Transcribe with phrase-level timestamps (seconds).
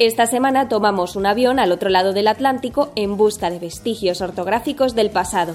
[0.00, 4.96] Esta semana tomamos un avión al otro lado del Atlántico en busca de vestigios ortográficos
[4.96, 5.54] del pasado.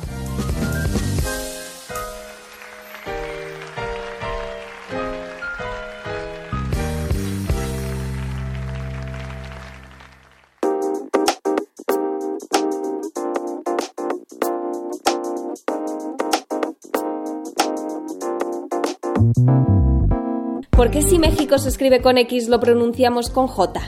[20.72, 23.82] ¿Por qué si México se escribe con X lo pronunciamos con J?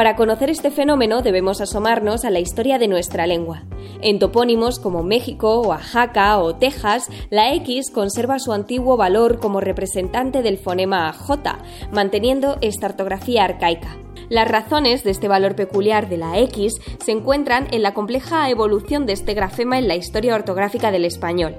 [0.00, 3.64] Para conocer este fenómeno debemos asomarnos a la historia de nuestra lengua.
[4.00, 10.40] En topónimos como México, Oaxaca o Texas, la X conserva su antiguo valor como representante
[10.40, 11.58] del fonema J,
[11.92, 13.98] manteniendo esta ortografía arcaica.
[14.30, 19.04] Las razones de este valor peculiar de la X se encuentran en la compleja evolución
[19.04, 21.56] de este grafema en la historia ortográfica del español.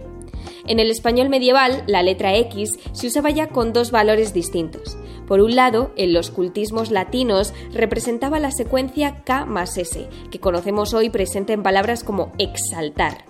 [0.66, 4.98] En el español medieval, la letra X se usaba ya con dos valores distintos.
[5.32, 10.94] Por un lado, en los cultismos latinos representaba la secuencia K más S, que conocemos
[10.94, 13.24] hoy presente en palabras como exaltar.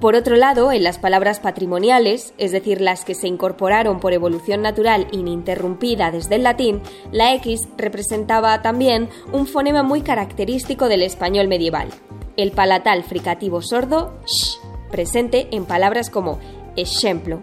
[0.00, 4.62] Por otro lado, en las palabras patrimoniales, es decir, las que se incorporaron por evolución
[4.62, 11.48] natural ininterrumpida desde el latín, la X representaba también un fonema muy característico del español
[11.48, 11.88] medieval,
[12.36, 14.58] el palatal fricativo sordo sh,
[14.92, 16.38] presente en palabras como
[16.76, 17.42] ejemplo.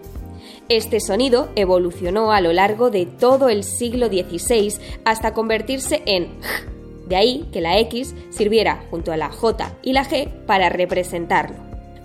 [0.70, 4.74] Este sonido evolucionó a lo largo de todo el siglo XVI
[5.06, 6.28] hasta convertirse en.
[7.08, 11.56] De ahí que la X sirviera junto a la J y la G para representarlo.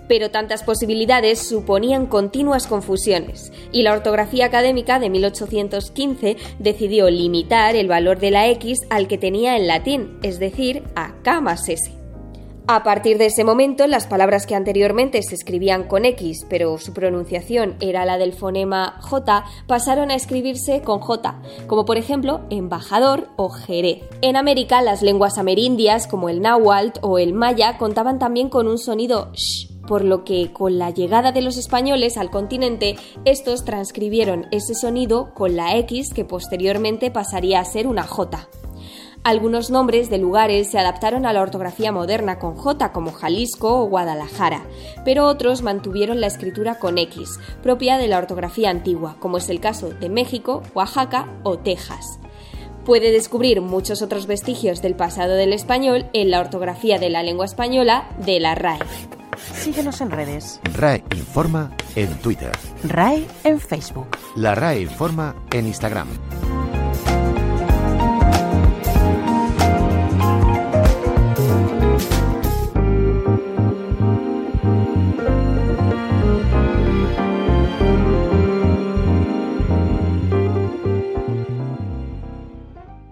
[0.07, 7.89] Pero tantas posibilidades suponían continuas confusiones, y la ortografía académica de 1815 decidió limitar el
[7.89, 12.02] valor de la X al que tenía en latín, es decir, a más S.
[12.65, 16.93] A partir de ese momento, las palabras que anteriormente se escribían con X, pero su
[16.93, 23.27] pronunciación era la del fonema J, pasaron a escribirse con J, como por ejemplo embajador
[23.35, 24.03] o jerez.
[24.21, 28.77] En América, las lenguas amerindias, como el náhuatl o el maya, contaban también con un
[28.77, 32.95] sonido sh, por lo que con la llegada de los españoles al continente,
[33.25, 38.47] estos transcribieron ese sonido con la X que posteriormente pasaría a ser una J.
[39.25, 43.85] Algunos nombres de lugares se adaptaron a la ortografía moderna con J, como Jalisco o
[43.85, 44.65] Guadalajara,
[45.05, 49.61] pero otros mantuvieron la escritura con X, propia de la ortografía antigua, como es el
[49.61, 52.19] caso de México, Oaxaca o Texas.
[52.83, 57.45] Puede descubrir muchos otros vestigios del pasado del español en la ortografía de la lengua
[57.45, 58.79] española de la RAE.
[59.55, 60.59] Síguenos en redes.
[60.75, 62.51] RAE Informa en Twitter.
[62.83, 64.07] RAE en Facebook.
[64.35, 66.09] La RAE Informa en Instagram.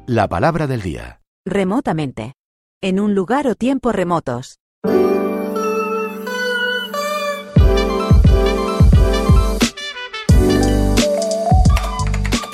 [0.08, 1.22] La palabra del día.
[1.46, 2.34] Remotamente.
[2.82, 4.58] En un lugar o tiempo remotos.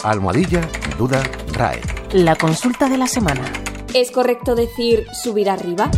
[0.04, 0.62] Almohadilla,
[0.98, 1.82] duda, RAE.
[2.12, 3.44] La consulta de la semana.
[3.94, 5.90] ¿Es correcto decir subir arriba?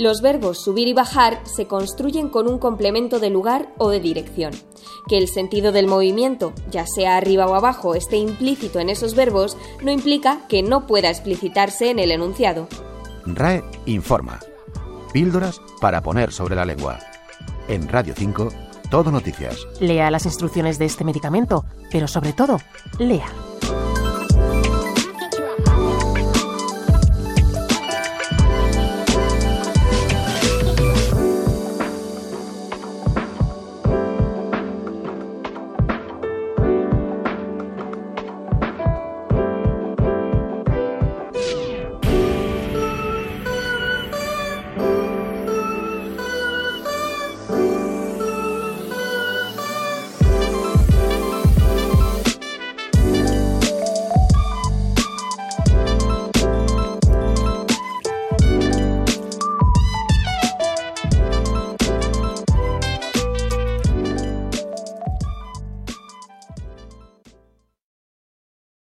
[0.00, 4.54] Los verbos subir y bajar se construyen con un complemento de lugar o de dirección.
[5.06, 9.58] Que el sentido del movimiento, ya sea arriba o abajo, esté implícito en esos verbos,
[9.82, 12.66] no implica que no pueda explicitarse en el enunciado.
[13.26, 14.40] RAE informa.
[15.12, 16.98] Píldoras para poner sobre la lengua.
[17.68, 18.48] En Radio 5,
[18.90, 19.66] Todo Noticias.
[19.80, 22.56] Lea las instrucciones de este medicamento, pero sobre todo,
[22.98, 23.28] lea.